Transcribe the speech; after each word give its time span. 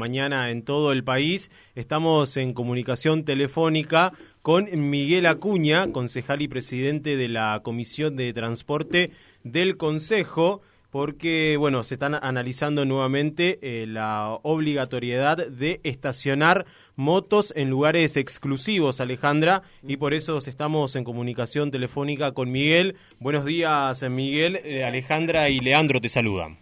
Mañana 0.00 0.52
en 0.52 0.62
todo 0.62 0.92
el 0.92 1.02
país 1.02 1.50
estamos 1.74 2.36
en 2.36 2.54
comunicación 2.54 3.24
telefónica 3.24 4.12
con 4.42 4.68
Miguel 4.90 5.26
Acuña, 5.26 5.90
concejal 5.90 6.40
y 6.40 6.46
presidente 6.46 7.16
de 7.16 7.26
la 7.26 7.62
Comisión 7.64 8.14
de 8.14 8.32
Transporte 8.32 9.10
del 9.42 9.76
Consejo, 9.76 10.60
porque 10.92 11.56
bueno, 11.58 11.82
se 11.82 11.94
están 11.94 12.14
analizando 12.14 12.84
nuevamente 12.84 13.58
eh, 13.60 13.86
la 13.88 14.38
obligatoriedad 14.44 15.36
de 15.36 15.80
estacionar 15.82 16.66
motos 16.94 17.52
en 17.56 17.68
lugares 17.68 18.16
exclusivos, 18.16 19.00
Alejandra, 19.00 19.62
y 19.82 19.96
por 19.96 20.14
eso 20.14 20.38
estamos 20.38 20.94
en 20.94 21.02
comunicación 21.02 21.72
telefónica 21.72 22.30
con 22.34 22.52
Miguel. 22.52 22.94
Buenos 23.18 23.44
días, 23.44 24.00
Miguel, 24.08 24.60
eh, 24.62 24.84
Alejandra 24.84 25.48
y 25.48 25.58
Leandro 25.58 26.00
te 26.00 26.08
saludan. 26.08 26.56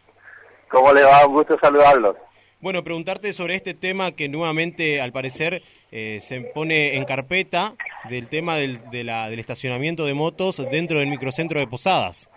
¿Cómo 0.70 0.90
le 0.94 1.02
va? 1.02 1.26
Un 1.26 1.34
gusto 1.34 1.58
saludarlos. 1.60 2.16
Bueno, 2.60 2.82
preguntarte 2.82 3.32
sobre 3.34 3.54
este 3.54 3.74
tema 3.74 4.12
que 4.12 4.28
nuevamente, 4.28 5.00
al 5.00 5.12
parecer, 5.12 5.62
eh, 5.92 6.20
se 6.22 6.40
pone 6.40 6.96
en 6.96 7.04
carpeta 7.04 7.74
del 8.08 8.28
tema 8.28 8.56
del, 8.56 8.80
del 8.90 9.38
estacionamiento 9.38 10.06
de 10.06 10.14
motos 10.14 10.64
dentro 10.70 10.98
del 10.98 11.08
microcentro 11.08 11.60
de 11.60 11.66
Posadas. 11.66 12.30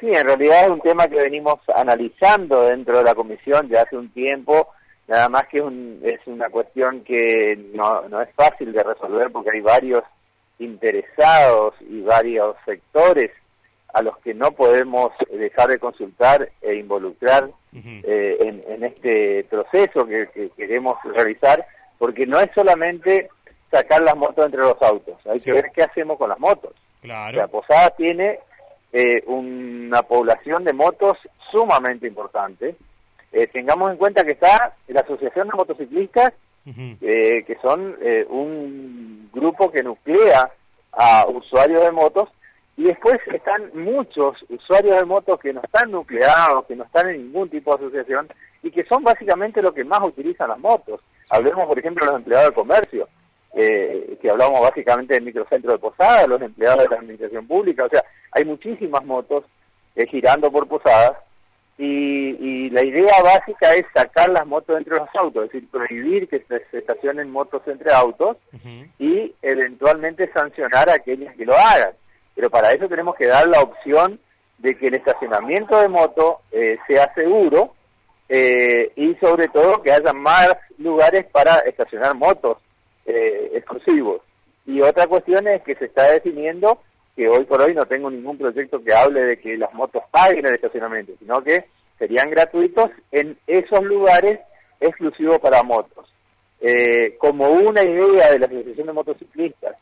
Sí, 0.00 0.08
en 0.08 0.26
realidad 0.26 0.64
es 0.64 0.70
un 0.70 0.80
tema 0.80 1.08
que 1.08 1.16
venimos 1.16 1.58
analizando 1.74 2.62
dentro 2.64 2.98
de 2.98 3.04
la 3.04 3.14
comisión 3.14 3.68
ya 3.68 3.82
hace 3.82 3.96
un 3.96 4.10
tiempo, 4.10 4.68
nada 5.08 5.30
más 5.30 5.48
que 5.48 5.58
es 5.58 6.26
una 6.26 6.50
cuestión 6.50 7.02
que 7.02 7.58
no, 7.72 8.06
no 8.08 8.20
es 8.20 8.28
fácil 8.34 8.72
de 8.72 8.82
resolver 8.82 9.32
porque 9.32 9.50
hay 9.54 9.60
varios 9.62 10.04
interesados 10.58 11.74
y 11.88 12.02
varios 12.02 12.56
sectores 12.66 13.30
a 13.94 14.02
los 14.02 14.18
que 14.18 14.34
no 14.34 14.50
podemos 14.50 15.12
dejar 15.32 15.68
de 15.68 15.78
consultar 15.78 16.50
e 16.60 16.74
involucrar 16.74 17.48
eh, 17.84 18.36
en, 18.40 18.84
este 18.84 19.44
proceso 19.44 20.06
que, 20.06 20.50
queremos 20.56 20.94
realizar, 21.04 21.66
porque 21.98 22.26
no 22.26 22.40
es 22.40 22.50
solamente 22.54 23.28
sacar 23.70 24.02
las 24.02 24.16
motos 24.16 24.46
entre 24.46 24.60
los 24.60 24.80
autos, 24.80 25.14
hay 25.26 25.40
que 25.40 25.52
ver 25.52 25.70
qué 25.74 25.82
hacemos 25.82 26.16
con 26.18 26.30
las 26.30 26.38
motos. 26.38 26.72
Claro. 27.02 27.36
La 27.36 27.48
Posada 27.48 27.90
tiene 27.90 28.38
eh, 28.92 29.22
una 29.26 30.02
población 30.02 30.64
de 30.64 30.72
motos 30.72 31.18
sumamente 31.50 32.06
importante. 32.06 32.76
Eh, 33.32 33.46
tengamos 33.48 33.90
en 33.90 33.98
cuenta 33.98 34.24
que 34.24 34.32
está 34.32 34.74
la 34.88 35.00
Asociación 35.00 35.48
de 35.48 35.56
Motociclistas, 35.56 36.32
que 36.64 37.58
son 37.62 37.96
un 38.28 39.30
grupo 39.32 39.70
que 39.70 39.84
nuclea 39.84 40.50
a 40.92 41.26
usuarios 41.28 41.82
de 41.82 41.92
motos 41.92 42.28
y 42.76 42.84
después 42.84 43.18
están 43.32 43.70
muchos 43.74 44.36
usuarios 44.50 44.96
de 44.96 45.06
motos 45.06 45.40
que 45.40 45.52
no 45.52 45.62
están 45.62 45.90
nucleados, 45.90 46.66
que 46.66 46.76
no 46.76 46.84
están 46.84 47.08
en 47.08 47.22
ningún 47.22 47.48
tipo 47.48 47.74
de 47.74 47.86
asociación 47.86 48.28
y 48.62 48.70
que 48.70 48.84
son 48.84 49.02
básicamente 49.02 49.62
los 49.62 49.72
que 49.72 49.84
más 49.84 50.00
utilizan 50.02 50.50
las 50.50 50.58
motos. 50.58 51.00
Hablemos, 51.30 51.64
por 51.64 51.78
ejemplo, 51.78 52.04
de 52.04 52.12
los 52.12 52.20
empleados 52.20 52.50
de 52.50 52.54
comercio, 52.54 53.08
eh, 53.54 54.18
que 54.20 54.30
hablamos 54.30 54.60
básicamente 54.60 55.14
del 55.14 55.24
microcentro 55.24 55.72
de 55.72 55.78
Posadas, 55.78 56.28
los 56.28 56.42
empleados 56.42 56.82
de 56.84 56.90
la 56.90 56.96
administración 56.96 57.46
pública, 57.46 57.84
o 57.84 57.88
sea, 57.88 58.04
hay 58.32 58.44
muchísimas 58.44 59.02
motos 59.06 59.44
eh, 59.94 60.06
girando 60.06 60.52
por 60.52 60.68
Posadas 60.68 61.16
y, 61.78 62.68
la 62.70 62.82
idea 62.82 63.22
básica 63.22 63.74
es 63.74 63.86
sacar 63.94 64.28
las 64.28 64.46
motos 64.46 64.76
entre 64.76 64.96
los 64.96 65.08
autos, 65.14 65.44
es 65.44 65.52
decir, 65.52 65.70
prohibir 65.70 66.28
que 66.28 66.40
se, 66.40 66.78
estacionen 66.78 67.30
motos 67.30 67.62
entre 67.66 67.90
autos 67.92 68.36
y 68.98 69.34
eventualmente 69.40 70.30
sancionar 70.32 70.90
a 70.90 70.94
aquellos 70.94 71.32
que 71.36 71.46
lo 71.46 71.54
hagan 71.54 71.92
pero 72.36 72.50
para 72.50 72.70
eso 72.70 72.86
tenemos 72.86 73.16
que 73.16 73.26
dar 73.26 73.48
la 73.48 73.62
opción 73.62 74.20
de 74.58 74.76
que 74.76 74.88
el 74.88 74.94
estacionamiento 74.94 75.80
de 75.80 75.88
moto 75.88 76.40
eh, 76.52 76.78
sea 76.86 77.12
seguro 77.14 77.74
eh, 78.28 78.92
y 78.94 79.14
sobre 79.16 79.48
todo 79.48 79.82
que 79.82 79.90
haya 79.90 80.12
más 80.12 80.54
lugares 80.78 81.24
para 81.32 81.58
estacionar 81.60 82.14
motos 82.14 82.58
eh, 83.06 83.52
exclusivos. 83.54 84.20
Y 84.66 84.82
otra 84.82 85.06
cuestión 85.06 85.48
es 85.48 85.62
que 85.62 85.76
se 85.76 85.86
está 85.86 86.10
definiendo 86.10 86.82
que 87.14 87.26
hoy 87.26 87.44
por 87.44 87.62
hoy 87.62 87.74
no 87.74 87.86
tengo 87.86 88.10
ningún 88.10 88.36
proyecto 88.36 88.82
que 88.84 88.92
hable 88.92 89.24
de 89.24 89.38
que 89.38 89.56
las 89.56 89.72
motos 89.72 90.02
paguen 90.10 90.44
el 90.44 90.54
estacionamiento, 90.54 91.12
sino 91.18 91.42
que 91.42 91.64
serían 91.98 92.28
gratuitos 92.28 92.90
en 93.12 93.38
esos 93.46 93.82
lugares 93.82 94.40
exclusivos 94.80 95.38
para 95.38 95.62
motos. 95.62 96.06
como 97.18 97.48
una 97.48 97.82
idea 97.82 98.30
de 98.30 98.38
la 98.38 98.46
Asociación 98.46 98.88
de 98.88 98.92
Motociclistas 98.92 99.76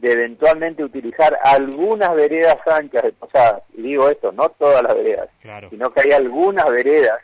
de 0.00 0.12
eventualmente 0.12 0.82
utilizar 0.82 1.38
algunas 1.42 2.14
veredas 2.14 2.56
anchas 2.66 3.02
de 3.02 3.12
Posadas, 3.12 3.62
y 3.74 3.82
digo 3.82 4.08
esto, 4.08 4.32
no 4.32 4.48
todas 4.50 4.82
las 4.82 4.94
veredas, 4.94 5.28
sino 5.68 5.92
que 5.92 6.00
hay 6.00 6.12
algunas 6.12 6.68
veredas 6.70 7.20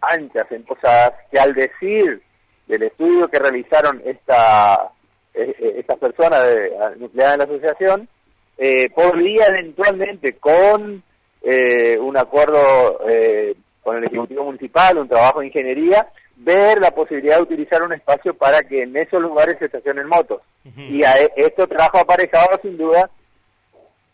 anchas 0.00 0.46
en 0.50 0.62
Posadas 0.62 1.14
que 1.32 1.40
al 1.40 1.52
decir 1.54 2.22
del 2.68 2.82
estudio 2.84 3.26
que 3.28 3.40
realizaron 3.40 4.00
esta, 4.04 4.92
eh, 5.34 5.54
eh, 5.58 5.74
estas 5.78 5.98
personas 5.98 6.46
de, 6.46 6.72
nucleadas 6.98 7.34
en 7.34 7.38
la 7.38 7.44
asociación, 7.44 8.08
eh, 8.56 8.88
podría 8.90 9.46
eventualmente 9.46 10.36
con 10.36 11.02
eh, 11.42 11.98
un 11.98 12.16
acuerdo 12.16 13.00
con 13.82 13.96
el 13.96 14.04
Ejecutivo 14.04 14.44
Municipal, 14.44 14.96
un 14.96 15.08
trabajo 15.08 15.40
de 15.40 15.46
ingeniería, 15.46 16.06
ver 16.36 16.80
la 16.80 16.90
posibilidad 16.90 17.36
de 17.36 17.42
utilizar 17.42 17.82
un 17.82 17.92
espacio 17.92 18.34
para 18.34 18.62
que 18.62 18.82
en 18.82 18.96
esos 18.96 19.20
lugares 19.20 19.56
se 19.58 19.66
estacionen 19.66 20.08
motos. 20.08 20.42
Y 20.76 21.04
a 21.04 21.20
e, 21.20 21.32
esto 21.36 21.66
trajo 21.66 21.98
aparejado 21.98 22.58
sin 22.62 22.76
duda 22.76 23.10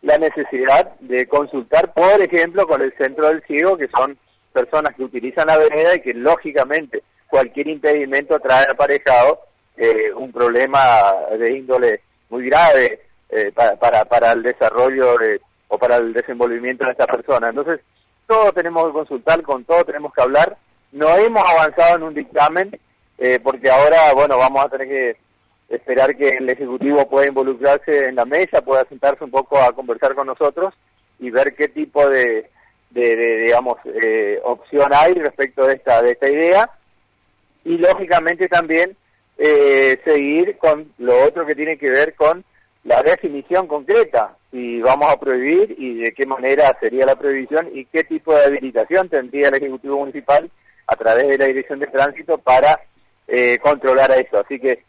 la 0.02 0.18
necesidad 0.18 0.94
de 1.00 1.26
consultar, 1.26 1.92
por 1.92 2.20
ejemplo, 2.20 2.66
con 2.66 2.82
el 2.82 2.92
Centro 2.96 3.28
del 3.28 3.42
Ciego, 3.42 3.76
que 3.76 3.88
son 3.88 4.16
personas 4.52 4.94
que 4.94 5.04
utilizan 5.04 5.46
la 5.46 5.58
vereda 5.58 5.96
y 5.96 6.00
que 6.00 6.14
lógicamente 6.14 7.02
cualquier 7.28 7.68
impedimento 7.68 8.38
trae 8.40 8.66
aparejado 8.70 9.40
eh, 9.76 10.12
un 10.14 10.32
problema 10.32 11.14
de 11.38 11.52
índole 11.52 12.00
muy 12.30 12.48
grave 12.48 13.00
eh, 13.28 13.52
para, 13.54 13.76
para, 13.76 14.04
para 14.04 14.32
el 14.32 14.42
desarrollo 14.42 15.16
o 15.68 15.78
para 15.78 15.96
el 15.96 16.12
desenvolvimiento 16.12 16.84
de 16.84 16.92
esta 16.92 17.06
persona. 17.06 17.50
Entonces, 17.50 17.80
todo 18.26 18.52
tenemos 18.52 18.86
que 18.86 18.92
consultar, 18.92 19.42
con 19.42 19.64
todo 19.64 19.84
tenemos 19.84 20.12
que 20.12 20.22
hablar 20.22 20.56
no 20.92 21.16
hemos 21.16 21.42
avanzado 21.48 21.96
en 21.96 22.02
un 22.02 22.14
dictamen 22.14 22.78
eh, 23.18 23.40
porque 23.42 23.68
ahora, 23.68 24.12
bueno, 24.14 24.38
vamos 24.38 24.64
a 24.64 24.68
tener 24.68 24.88
que 24.88 25.16
esperar 25.68 26.16
que 26.16 26.28
el 26.28 26.48
Ejecutivo 26.48 27.08
pueda 27.08 27.26
involucrarse 27.26 28.08
en 28.08 28.14
la 28.14 28.24
mesa, 28.24 28.62
pueda 28.62 28.86
sentarse 28.88 29.24
un 29.24 29.30
poco 29.30 29.58
a 29.58 29.72
conversar 29.72 30.14
con 30.14 30.28
nosotros 30.28 30.72
y 31.18 31.30
ver 31.30 31.54
qué 31.56 31.68
tipo 31.68 32.08
de, 32.08 32.48
de, 32.90 33.44
digamos, 33.44 33.76
eh, 33.84 34.40
opción 34.44 34.90
hay 34.94 35.14
respecto 35.14 35.66
de 35.66 35.74
esta, 35.74 36.00
de 36.00 36.12
esta 36.12 36.30
idea. 36.30 36.70
Y 37.64 37.76
lógicamente 37.76 38.46
también 38.48 38.96
eh, 39.36 40.00
seguir 40.04 40.56
con 40.58 40.92
lo 40.98 41.24
otro 41.24 41.44
que 41.44 41.56
tiene 41.56 41.76
que 41.76 41.90
ver 41.90 42.14
con 42.14 42.44
la 42.84 43.02
definición 43.02 43.66
concreta, 43.66 44.36
si 44.50 44.80
vamos 44.80 45.12
a 45.12 45.18
prohibir 45.18 45.74
y 45.76 45.98
de 46.02 46.12
qué 46.12 46.24
manera 46.24 46.74
sería 46.80 47.04
la 47.04 47.16
prohibición 47.16 47.68
y 47.74 47.84
qué 47.86 48.04
tipo 48.04 48.34
de 48.34 48.44
habilitación 48.44 49.08
tendría 49.08 49.48
el 49.48 49.56
Ejecutivo 49.56 49.98
Municipal 49.98 50.50
a 50.88 50.96
través 50.96 51.28
de 51.28 51.38
la 51.38 51.46
Dirección 51.46 51.78
de 51.78 51.86
Tránsito 51.86 52.38
para 52.38 52.80
eh, 53.28 53.58
controlar 53.58 54.10
a 54.10 54.16
esto. 54.16 54.40
Así 54.40 54.58
que, 54.58 54.84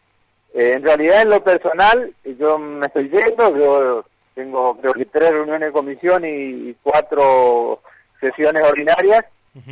eh, 0.54 0.72
en 0.74 0.82
realidad, 0.82 1.22
en 1.22 1.28
lo 1.28 1.44
personal, 1.44 2.12
yo 2.38 2.58
me 2.58 2.86
estoy 2.86 3.08
yendo, 3.10 3.56
yo 3.56 4.04
tengo 4.34 4.76
creo 4.80 4.94
que 4.94 5.04
tres 5.04 5.30
reuniones 5.30 5.68
de 5.68 5.72
comisión 5.72 6.24
y 6.24 6.74
cuatro 6.82 7.80
sesiones 8.20 8.62
ordinarias, 8.62 9.24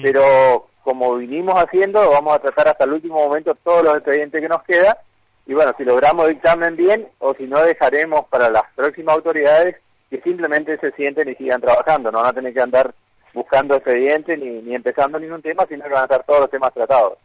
pero 0.03 0.69
como 0.83 1.17
vinimos 1.17 1.55
haciendo, 1.55 2.11
vamos 2.11 2.35
a 2.35 2.41
tratar 2.41 2.69
hasta 2.69 2.85
el 2.85 2.95
último 2.95 3.17
momento 3.17 3.55
todos 3.63 3.83
los 3.85 3.97
expedientes 3.97 4.41
que 4.41 4.49
nos 4.49 4.63
queda, 4.65 4.99
y 5.47 5.55
bueno, 5.55 5.73
si 5.79 5.85
logramos 5.85 6.29
dictamen 6.29 6.77
bien, 6.77 7.09
o 7.19 7.35
si 7.35 7.45
no, 7.45 7.63
dejaremos 7.63 8.27
para 8.29 8.51
las 8.51 8.65
próximas 8.75 9.17
autoridades 9.17 9.77
que 10.11 10.21
simplemente 10.21 10.79
se 10.79 10.91
sienten 10.93 11.29
y 11.29 11.35
sigan 11.37 11.61
trabajando, 11.61 12.11
no 12.11 12.19
van 12.19 12.29
a 12.29 12.33
tener 12.33 12.53
que 12.53 12.61
andar 12.61 12.95
buscando 13.35 13.75
expedientes 13.75 14.39
ni, 14.39 14.63
ni 14.63 14.75
empezando 14.75 15.19
ningún 15.19 15.43
tema, 15.43 15.67
sino 15.69 15.85
que 15.85 15.91
van 15.91 16.01
a 16.01 16.05
estar 16.05 16.25
todos 16.25 16.41
los 16.41 16.51
temas 16.51 16.73
tratados. 16.73 17.19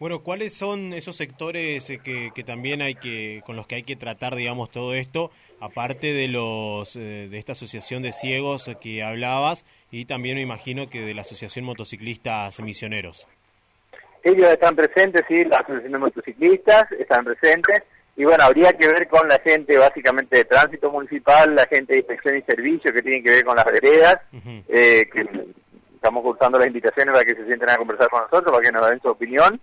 Bueno, 0.00 0.22
¿cuáles 0.22 0.52
son 0.54 0.92
esos 0.92 1.16
sectores 1.16 1.88
eh, 1.88 2.00
que, 2.02 2.32
que, 2.34 2.42
también 2.42 2.82
hay 2.82 2.96
que, 2.96 3.42
con 3.46 3.54
los 3.54 3.66
que 3.66 3.76
hay 3.76 3.82
que 3.84 3.94
tratar, 3.94 4.34
digamos, 4.34 4.70
todo 4.70 4.92
esto, 4.92 5.30
aparte 5.60 6.08
de 6.08 6.26
los, 6.26 6.96
eh, 6.96 7.28
de 7.30 7.38
esta 7.38 7.52
asociación 7.52 8.02
de 8.02 8.10
ciegos 8.10 8.70
que 8.80 9.04
hablabas 9.04 9.64
y 9.92 10.06
también 10.06 10.34
me 10.36 10.42
imagino 10.42 10.90
que 10.90 11.00
de 11.00 11.14
la 11.14 11.20
asociación 11.20 11.64
motociclistas 11.64 12.60
misioneros? 12.60 13.26
Ellos 14.24 14.48
están 14.48 14.74
presentes, 14.74 15.22
sí, 15.28 15.44
la 15.44 15.58
asociación 15.58 15.92
de 15.92 15.98
motociclistas 15.98 16.90
están 16.92 17.24
presentes, 17.24 17.84
y 18.16 18.24
bueno, 18.24 18.44
habría 18.44 18.72
que 18.72 18.86
ver 18.86 19.08
con 19.08 19.26
la 19.28 19.38
gente 19.40 19.76
básicamente 19.76 20.38
de 20.38 20.44
tránsito 20.44 20.90
municipal, 20.90 21.54
la 21.54 21.66
gente 21.66 21.94
de 21.94 21.98
inspección 22.00 22.36
y 22.36 22.42
servicio 22.42 22.92
que 22.92 23.02
tienen 23.02 23.24
que 23.24 23.32
ver 23.32 23.44
con 23.44 23.56
las 23.56 23.64
veredas, 23.64 24.18
eh, 24.68 25.08
que 25.12 25.26
estamos 25.94 26.22
cursando 26.22 26.58
las 26.58 26.68
invitaciones 26.68 27.12
para 27.12 27.24
que 27.24 27.34
se 27.34 27.44
sienten 27.46 27.70
a 27.70 27.76
conversar 27.76 28.08
con 28.08 28.22
nosotros, 28.22 28.52
para 28.52 28.62
que 28.62 28.72
nos 28.72 28.88
den 28.88 29.00
su 29.00 29.08
opinión. 29.08 29.60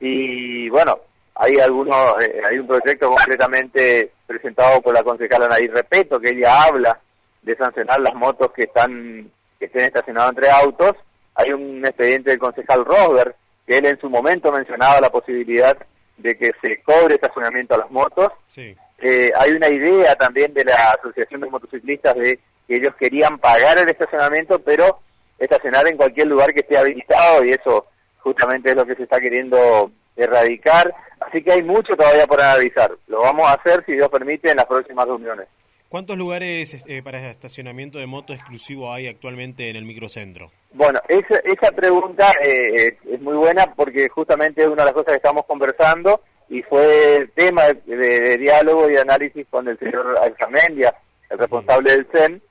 Y 0.00 0.68
bueno, 0.68 0.98
hay 1.34 1.58
algunos, 1.58 1.96
eh, 2.22 2.42
hay 2.44 2.58
un 2.58 2.66
proyecto 2.66 3.08
concretamente 3.08 4.12
presentado 4.26 4.82
por 4.82 4.92
la 4.92 5.02
concejala 5.02 5.48
Nadir 5.48 5.72
Repeto, 5.72 6.20
que 6.20 6.30
ella 6.30 6.64
habla 6.64 7.00
de 7.42 7.56
sancionar 7.56 8.00
las 8.00 8.14
motos 8.14 8.52
que 8.52 8.64
están 8.64 9.30
que 9.58 9.66
estén 9.66 9.84
estacionadas 9.84 10.30
entre 10.30 10.50
autos. 10.50 10.92
Hay 11.36 11.52
un 11.52 11.84
expediente 11.84 12.30
del 12.30 12.38
concejal 12.38 12.84
Rosberg 12.84 13.34
que 13.66 13.78
él 13.78 13.86
en 13.86 13.98
su 13.98 14.10
momento 14.10 14.52
mencionaba 14.52 15.00
la 15.00 15.10
posibilidad 15.10 15.76
de 16.16 16.36
que 16.36 16.52
se 16.62 16.82
cobre 16.82 17.14
estacionamiento 17.14 17.74
a 17.74 17.78
las 17.78 17.90
motos. 17.90 18.28
Eh, 18.56 19.32
hay 19.36 19.50
una 19.52 19.68
idea 19.68 20.14
también 20.16 20.54
de 20.54 20.64
la 20.64 20.92
Asociación 20.92 21.40
de 21.40 21.50
Motociclistas 21.50 22.14
de 22.14 22.38
que 22.66 22.74
ellos 22.74 22.94
querían 22.98 23.38
pagar 23.38 23.78
el 23.78 23.88
estacionamiento, 23.88 24.58
pero 24.60 25.00
estacionar 25.38 25.86
en 25.88 25.96
cualquier 25.96 26.28
lugar 26.28 26.52
que 26.52 26.60
esté 26.60 26.78
habilitado 26.78 27.44
y 27.44 27.50
eso 27.50 27.86
justamente 28.18 28.70
es 28.70 28.76
lo 28.76 28.86
que 28.86 28.94
se 28.94 29.02
está 29.02 29.20
queriendo 29.20 29.90
erradicar. 30.16 30.94
Así 31.20 31.42
que 31.42 31.52
hay 31.52 31.62
mucho 31.62 31.94
todavía 31.96 32.26
por 32.26 32.40
analizar. 32.40 32.92
Lo 33.08 33.20
vamos 33.20 33.46
a 33.48 33.54
hacer, 33.54 33.84
si 33.84 33.92
Dios 33.92 34.08
permite, 34.08 34.50
en 34.50 34.56
las 34.56 34.66
próximas 34.66 35.06
reuniones. 35.06 35.48
¿Cuántos 35.94 36.18
lugares 36.18 36.76
eh, 36.88 37.02
para 37.04 37.30
estacionamiento 37.30 38.00
de 38.00 38.06
moto 38.06 38.32
exclusivo 38.32 38.92
hay 38.92 39.06
actualmente 39.06 39.70
en 39.70 39.76
el 39.76 39.84
microcentro? 39.84 40.50
Bueno, 40.72 40.98
esa, 41.06 41.36
esa 41.44 41.70
pregunta 41.70 42.32
eh, 42.44 42.98
es 43.08 43.20
muy 43.20 43.36
buena 43.36 43.72
porque 43.76 44.08
justamente 44.08 44.62
es 44.62 44.66
una 44.66 44.82
de 44.82 44.86
las 44.86 44.92
cosas 44.92 45.12
que 45.12 45.18
estamos 45.18 45.44
conversando 45.46 46.20
y 46.48 46.62
fue 46.62 47.30
tema 47.36 47.66
de, 47.86 48.36
diálogo 48.38 48.90
y 48.90 48.96
análisis 48.96 49.46
con 49.48 49.68
el 49.68 49.78
señor 49.78 50.18
Alzamendia, 50.20 50.96
el 51.30 51.38
responsable 51.38 51.92
del 51.92 52.08
CEN, 52.12 52.42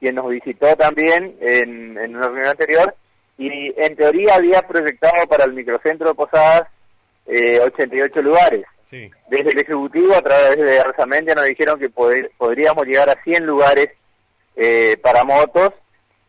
quien 0.00 0.14
nos 0.14 0.30
visitó 0.30 0.74
también 0.76 1.36
en, 1.42 1.98
en 1.98 2.16
una 2.16 2.28
reunión 2.28 2.46
anterior 2.46 2.94
y 3.36 3.74
en 3.76 3.94
teoría 3.94 4.36
había 4.36 4.62
proyectado 4.62 5.26
para 5.28 5.44
el 5.44 5.52
microcentro 5.52 6.08
de 6.08 6.14
Posadas 6.14 6.62
eh, 7.26 7.60
88 7.60 8.22
lugares. 8.22 8.64
Desde 8.90 9.50
el 9.50 9.58
Ejecutivo, 9.58 10.14
a 10.14 10.22
través 10.22 10.56
de 10.56 10.78
Arzamendia, 10.78 11.34
nos 11.34 11.46
dijeron 11.46 11.78
que 11.78 11.88
podríamos 11.90 12.86
llegar 12.86 13.10
a 13.10 13.20
100 13.22 13.44
lugares 13.44 13.88
eh, 14.54 14.96
para 15.02 15.24
motos. 15.24 15.70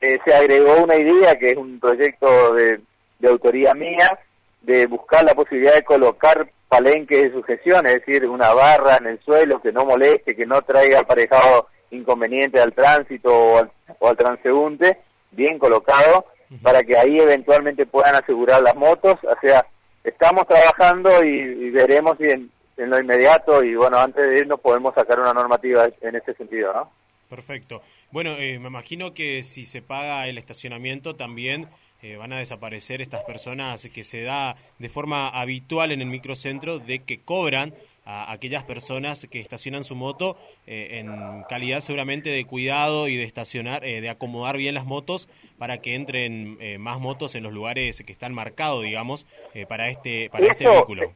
Eh, 0.02 0.18
se 0.26 0.34
agregó 0.34 0.84
una 0.84 0.96
idea, 0.96 1.38
que 1.38 1.52
es 1.52 1.58
un 1.58 1.80
proyecto 1.80 2.54
de, 2.54 2.80
autoría 3.28 3.74
mía, 3.74 4.20
de 4.62 4.88
buscar 4.88 5.24
la 5.24 5.36
posibilidad 5.36 5.76
de 5.76 5.84
colocar 5.84 6.50
palenques 6.68 7.24
de 7.24 7.32
sujeción, 7.32 7.86
es 7.86 7.96
decir, 7.96 8.26
una 8.28 8.54
barra 8.54 8.98
en 8.98 9.08
el 9.08 9.20
suelo 9.22 9.62
que 9.62 9.72
no 9.72 9.86
moleste, 9.86 10.36
que 10.36 10.46
no 10.46 10.62
traiga 10.64 11.00
aparejado 11.00 11.68
inconveniente 11.92 12.60
al 12.60 12.74
tránsito 12.74 13.30
o 13.34 13.58
al, 13.60 13.72
o 14.00 14.10
al 14.10 14.18
transeúnte, 14.18 14.98
bien 15.32 15.58
colocado, 15.60 16.26
para 16.62 16.82
que 16.84 16.98
ahí 16.98 17.20
eventualmente 17.20 17.86
puedan 17.86 18.16
asegurar 18.16 18.62
las 18.62 18.76
motos, 18.76 19.16
o 19.24 19.36
sea, 19.42 19.66
estamos 20.10 20.48
trabajando 20.48 21.24
y, 21.24 21.70
veremos 21.72 22.18
si 22.18 22.26
en, 22.26 22.50
lo 22.78 23.00
inmediato 23.00 23.64
y 23.64 23.76
bueno, 23.76 23.98
antes 23.98 24.26
de 24.26 24.40
irnos 24.40 24.60
podemos 24.60 24.94
sacar 24.94 25.20
una 25.20 25.34
normativa 25.34 25.88
en 26.02 26.16
ese 26.16 26.34
sentido, 26.36 26.74
¿no? 26.74 26.92
Perfecto. 27.30 27.82
Bueno, 28.12 28.38
eh, 28.38 28.58
me 28.60 28.68
imagino 28.68 29.14
que 29.14 29.44
si 29.44 29.66
se 29.66 29.82
paga 29.82 30.28
el 30.28 30.38
estacionamiento 30.38 31.16
también 31.16 31.68
eh, 32.02 32.16
van 32.16 32.32
a 32.32 32.38
desaparecer 32.38 33.02
estas 33.02 33.24
personas 33.24 33.88
que 33.94 34.04
se 34.04 34.22
da 34.22 34.56
de 34.80 34.90
forma 34.90 35.30
habitual 35.30 35.92
en 35.92 36.02
el 36.02 36.08
microcentro 36.08 36.80
de 36.80 37.00
que 37.00 37.22
cobran 37.22 37.74
a 38.10 38.32
aquellas 38.32 38.64
personas 38.64 39.28
que 39.30 39.42
estacionan 39.42 39.84
su 39.84 39.94
moto 39.94 40.38
eh, 40.66 41.00
en 41.00 41.44
calidad 41.50 41.82
seguramente 41.82 42.30
de 42.30 42.46
cuidado 42.46 43.10
y 43.10 43.18
de 43.18 43.26
estacionar, 43.26 43.84
eh, 43.84 44.00
de 44.00 44.10
acomodar 44.10 44.56
bien 44.56 44.76
las 44.76 44.86
motos 44.86 45.28
para 45.58 45.80
que 45.80 45.94
entren 45.94 46.58
eh, 46.62 46.78
más 46.78 47.02
motos 47.02 47.36
en 47.36 47.44
los 47.44 47.52
lugares 47.52 48.02
que 48.06 48.14
están 48.14 48.34
marcados, 48.34 48.84
digamos, 48.84 49.28
para 49.68 49.90
este 49.90 50.30
para 50.30 50.48
este 50.48 50.70
vehículo. 50.70 51.12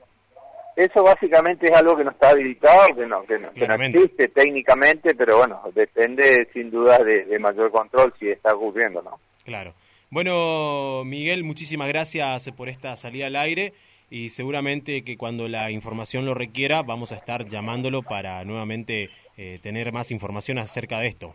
Eso 0.76 1.02
básicamente 1.04 1.68
es 1.68 1.78
algo 1.78 1.96
que 1.96 2.04
no 2.04 2.12
está 2.12 2.32
habilitado, 2.32 2.88
que 2.96 3.06
no, 3.06 3.24
que 3.24 3.40
no, 3.40 3.74
existe 3.76 4.28
técnicamente, 4.28 5.16
pero 5.16 5.38
bueno, 5.38 5.62
depende 5.74 6.50
sin 6.52 6.72
duda 6.72 6.98
de, 7.00 7.24
de 7.24 7.40
mayor 7.40 7.72
control 7.72 8.14
si 8.20 8.30
está 8.30 8.54
ocurriendo, 8.54 9.02
¿no? 9.02 9.18
Claro. 9.46 9.74
Bueno, 10.10 11.04
Miguel, 11.06 11.46
muchísimas 11.46 11.88
gracias 11.88 12.52
por 12.52 12.68
esta 12.68 12.98
salida 12.98 13.28
al 13.28 13.38
aire 13.38 13.74
y 14.12 14.30
seguramente 14.30 15.04
que 15.04 15.18
cuando 15.18 15.48
la 15.48 15.72
información 15.72 16.26
lo 16.26 16.34
requiera 16.34 16.84
vamos 16.84 17.14
a 17.14 17.16
estar 17.16 17.46
llamándolo 17.46 18.04
para 18.04 18.44
nuevamente 18.44 19.10
eh, 19.38 19.60
tener 19.64 19.92
más 19.94 20.12
información 20.12 20.60
acerca 20.60 21.00
de 21.00 21.08
esto. 21.08 21.34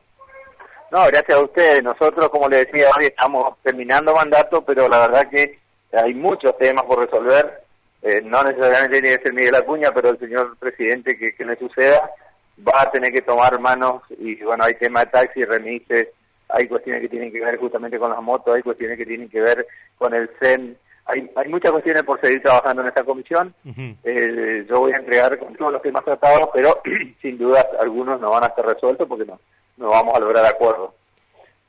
No, 0.92 1.04
gracias 1.06 1.36
a 1.36 1.42
ustedes. 1.42 1.82
Nosotros, 1.82 2.28
como 2.28 2.48
le 2.48 2.64
decía, 2.64 2.86
hoy 2.96 3.06
estamos 3.06 3.56
terminando 3.62 4.14
mandato, 4.14 4.62
pero 4.62 4.88
la 4.88 5.08
verdad 5.08 5.28
que 5.30 5.58
hay 5.92 6.14
muchos 6.14 6.56
temas 6.58 6.84
por 6.84 7.02
resolver. 7.02 7.62
Eh, 8.02 8.20
no 8.22 8.42
necesariamente 8.44 9.00
tiene 9.00 9.16
que 9.16 9.22
ser 9.22 9.32
Miguel 9.32 9.54
Acuña, 9.56 9.90
pero 9.92 10.10
el 10.10 10.18
señor 10.18 10.56
presidente 10.58 11.18
que, 11.18 11.34
que 11.34 11.44
le 11.44 11.56
suceda 11.56 12.10
va 12.60 12.82
a 12.82 12.90
tener 12.90 13.10
que 13.10 13.22
tomar 13.22 13.58
manos 13.58 14.02
y 14.18 14.36
bueno, 14.44 14.64
hay 14.64 14.74
temas 14.74 15.04
de 15.04 15.10
taxi, 15.10 15.42
remises, 15.42 16.08
hay 16.48 16.68
cuestiones 16.68 17.02
que 17.02 17.08
tienen 17.08 17.32
que 17.32 17.40
ver 17.40 17.56
justamente 17.56 17.98
con 17.98 18.10
las 18.10 18.22
motos, 18.22 18.54
hay 18.54 18.62
cuestiones 18.62 18.96
que 18.98 19.06
tienen 19.06 19.28
que 19.28 19.40
ver 19.40 19.66
con 19.98 20.14
el 20.14 20.30
CEN, 20.40 20.76
hay, 21.06 21.30
hay 21.36 21.48
muchas 21.48 21.72
cuestiones 21.72 22.02
por 22.02 22.20
seguir 22.20 22.42
trabajando 22.42 22.82
en 22.82 22.88
esta 22.88 23.04
comisión. 23.04 23.54
Eh, 24.04 24.66
yo 24.68 24.80
voy 24.80 24.92
a 24.92 24.96
entregar 24.96 25.38
con 25.38 25.54
todos 25.54 25.72
los 25.72 25.82
temas 25.82 26.04
tratados, 26.04 26.48
pero 26.52 26.80
sin 27.22 27.38
duda 27.38 27.66
algunos 27.80 28.20
no 28.20 28.30
van 28.30 28.44
a 28.44 28.54
ser 28.54 28.66
resueltos 28.66 29.06
porque 29.08 29.24
no, 29.24 29.40
no 29.76 29.88
vamos 29.88 30.14
a 30.14 30.20
lograr 30.20 30.44
acuerdo. 30.44 30.94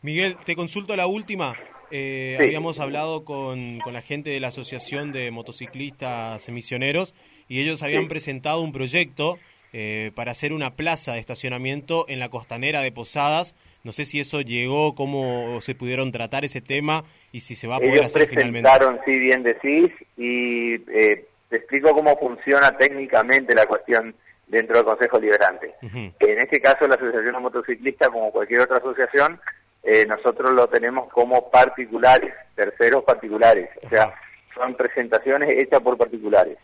Miguel, 0.01 0.37
te 0.43 0.55
consulto 0.55 0.95
la 0.95 1.07
última. 1.07 1.55
Eh, 1.91 2.37
Habíamos 2.39 2.79
hablado 2.79 3.23
con, 3.23 3.79
con, 3.79 3.93
la 3.93 4.01
gente 4.01 4.29
de 4.29 4.39
la 4.39 4.49
Asociación 4.49 5.11
de 5.11 5.31
Motociclistas 5.31 6.49
Misioneros 6.49 7.15
y 7.47 7.61
ellos 7.61 7.81
habían 7.81 8.07
presentado 8.07 8.61
un 8.61 8.73
proyecto 8.73 9.37
eh, 9.73 10.11
para 10.15 10.31
hacer 10.31 10.53
una 10.53 10.75
plaza 10.75 11.13
de 11.13 11.19
estacionamiento 11.19 12.05
en 12.07 12.19
la 12.19 12.29
costanera 12.29 12.81
de 12.81 12.91
Posadas. 12.91 13.53
No 13.87 13.93
sé 13.93 14.03
si 14.03 14.19
eso 14.19 14.41
llegó, 14.41 14.95
cómo 14.95 15.61
se 15.61 15.73
pudieron 15.73 16.11
tratar 16.11 16.43
ese 16.43 16.59
tema 16.59 17.05
y 17.31 17.39
si 17.39 17.55
se 17.55 17.67
va 17.67 17.77
a 17.77 17.79
poder 17.79 18.03
hacer 18.03 18.27
finalmente. 18.27 18.69
sí, 19.05 19.17
bien 19.17 19.43
decís, 19.43 19.89
y 20.17 20.73
eh, 20.91 21.25
te 21.47 21.55
explico 21.55 21.93
cómo 21.93 22.17
funciona 22.17 22.75
técnicamente 22.75 23.55
la 23.55 23.65
cuestión 23.65 24.13
dentro 24.45 24.75
del 24.75 24.83
Consejo 24.83 25.17
Liberante. 25.21 25.73
En 25.81 26.37
este 26.37 26.59
caso, 26.59 26.85
la 26.85 26.95
Asociación 26.95 27.35
de 27.35 27.39
Motociclistas, 27.39 28.09
como 28.09 28.29
cualquier 28.29 28.59
otra 28.59 28.75
asociación, 28.75 29.39
eh, 29.83 30.05
nosotros 30.05 30.51
lo 30.51 30.67
tenemos 30.67 31.07
como 31.13 31.49
particulares, 31.49 32.33
terceros 32.55 33.05
particulares, 33.05 33.69
o 33.83 33.87
sea, 33.87 34.13
son 34.53 34.75
presentaciones 34.75 35.63
hechas 35.63 35.79
por 35.79 35.97
particulares. 35.97 36.57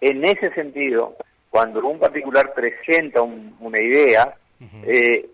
En 0.00 0.24
ese 0.24 0.50
sentido, 0.54 1.14
cuando 1.50 1.86
un 1.86 1.98
particular 1.98 2.54
presenta 2.54 3.20
una 3.20 3.82
idea, 3.82 4.34
eh, 4.86 5.26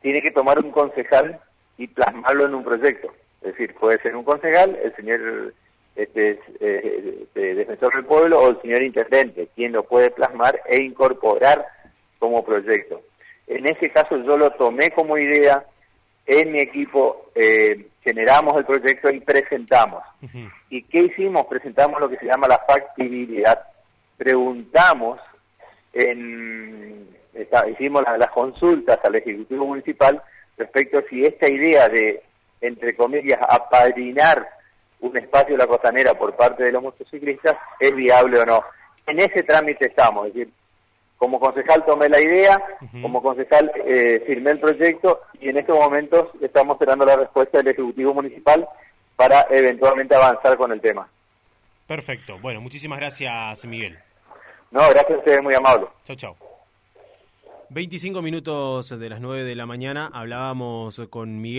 tiene 0.00 0.20
que 0.22 0.30
tomar 0.30 0.58
un 0.58 0.70
concejal 0.70 1.40
y 1.76 1.86
plasmarlo 1.86 2.46
en 2.46 2.54
un 2.54 2.64
proyecto. 2.64 3.12
Es 3.42 3.52
decir, 3.52 3.74
puede 3.74 4.00
ser 4.02 4.16
un 4.16 4.24
concejal, 4.24 4.76
el 4.82 4.94
señor 4.96 5.54
este, 5.94 6.40
eh, 6.60 7.26
defensor 7.34 7.94
del 7.94 8.04
pueblo 8.04 8.40
o 8.40 8.50
el 8.50 8.60
señor 8.62 8.82
intendente, 8.82 9.48
quien 9.54 9.72
lo 9.72 9.84
puede 9.84 10.10
plasmar 10.10 10.60
e 10.66 10.82
incorporar 10.82 11.66
como 12.18 12.44
proyecto. 12.44 13.02
En 13.46 13.66
ese 13.66 13.90
caso 13.90 14.16
yo 14.18 14.36
lo 14.36 14.50
tomé 14.50 14.90
como 14.90 15.16
idea, 15.16 15.64
en 16.26 16.52
mi 16.52 16.60
equipo 16.60 17.30
eh, 17.34 17.86
generamos 18.02 18.56
el 18.58 18.64
proyecto 18.64 19.10
y 19.10 19.20
presentamos. 19.20 20.02
¿Y 20.68 20.82
qué 20.82 21.04
hicimos? 21.04 21.46
Presentamos 21.46 22.00
lo 22.00 22.08
que 22.08 22.18
se 22.18 22.26
llama 22.26 22.46
la 22.48 22.58
factibilidad. 22.58 23.58
Preguntamos 24.16 25.18
en, 25.92 27.08
hicimos 27.70 28.02
las, 28.18 28.30
consultas 28.30 28.98
al 29.04 29.14
Ejecutivo 29.14 29.66
Municipal 29.66 30.22
respecto 30.56 30.98
a 30.98 31.02
si 31.08 31.24
esta 31.24 31.48
idea 31.48 31.88
de, 31.88 32.22
entre 32.60 32.96
comillas, 32.96 33.38
apadrinar 33.48 34.48
un 35.00 35.16
espacio 35.16 35.56
de 35.56 35.58
la 35.58 35.66
costanera 35.66 36.14
por 36.14 36.34
parte 36.34 36.64
de 36.64 36.72
los 36.72 36.82
motociclistas 36.82 37.56
es 37.78 37.94
viable 37.94 38.40
o 38.40 38.44
no. 38.44 38.64
En 39.06 39.20
ese 39.20 39.42
trámite 39.42 39.88
estamos, 39.88 40.26
es 40.28 40.34
decir, 40.34 40.52
como 41.16 41.40
concejal 41.40 41.84
tomé 41.84 42.08
la 42.08 42.20
idea, 42.20 42.62
como 43.02 43.20
concejal 43.20 43.72
eh, 43.84 44.22
firmé 44.26 44.52
el 44.52 44.60
proyecto 44.60 45.22
y 45.40 45.48
en 45.48 45.58
estos 45.58 45.76
momentos 45.76 46.28
estamos 46.40 46.74
esperando 46.74 47.04
la 47.04 47.16
respuesta 47.16 47.58
del 47.58 47.68
Ejecutivo 47.68 48.14
Municipal 48.14 48.68
para 49.16 49.46
eventualmente 49.50 50.14
avanzar 50.14 50.56
con 50.56 50.70
el 50.70 50.80
tema. 50.80 51.08
Perfecto. 51.88 52.38
Bueno, 52.38 52.60
muchísimas 52.60 53.00
gracias, 53.00 53.64
Miguel. 53.64 53.98
No, 54.70 54.80
gracias 54.90 55.12
a 55.12 55.18
ustedes, 55.18 55.42
muy 55.42 55.54
amable. 55.54 55.86
Chao, 56.04 56.16
chao. 56.16 56.47
25 57.70 58.22
minutos 58.22 58.88
de 58.88 59.08
las 59.10 59.20
9 59.20 59.44
de 59.44 59.54
la 59.54 59.66
mañana 59.66 60.10
hablábamos 60.14 61.02
con 61.10 61.42
Miguel. 61.42 61.56